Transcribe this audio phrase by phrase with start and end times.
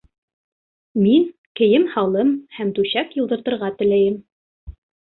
[1.07, 1.27] Мин
[1.61, 4.21] кейем-һалым һәм түшәк йыуҙыртырға теләйем